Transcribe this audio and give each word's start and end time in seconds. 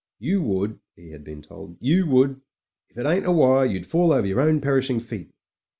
"You 0.17 0.41
would," 0.41 0.79
he 0.95 1.11
had 1.11 1.23
been 1.23 1.43
told— 1.43 1.77
"you 1.79 2.09
would. 2.09 2.41
If 2.89 2.97
it 2.97 3.05
ain't 3.05 3.27
a 3.27 3.31
wire, 3.31 3.67
you'd 3.67 3.85
fall 3.85 4.11
over 4.11 4.25
yer 4.25 4.39
own 4.41 4.59
perishing 4.59 4.99
feet." 4.99 5.31